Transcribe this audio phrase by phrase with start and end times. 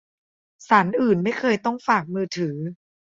[0.67, 2.57] ศาลอื่นไม่เคยต้องฝากมือถือ